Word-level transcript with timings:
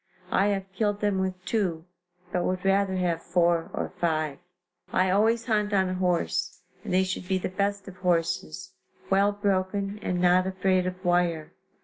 I 0.31 0.47
have 0.47 0.65
killed 0.73 0.99
them 0.99 1.19
with 1.19 1.45
two, 1.45 1.85
but 2.31 2.43
would 2.43 2.65
rather 2.65 2.95
have 2.95 3.21
four 3.21 3.69
or 3.71 3.93
five. 3.99 4.39
I 4.91 5.11
always 5.11 5.45
hunt 5.45 5.73
on 5.73 5.89
a 5.89 5.93
horse, 5.93 6.61
and 6.83 6.91
they 6.91 7.03
should 7.03 7.27
be 7.27 7.37
the 7.37 7.49
best 7.49 7.87
of 7.87 7.97
horses, 7.97 8.71
well 9.11 9.31
broken 9.31 9.99
and 10.01 10.19
not 10.19 10.47
afraid 10.47 10.87
of 10.87 11.05
wire. 11.05 11.53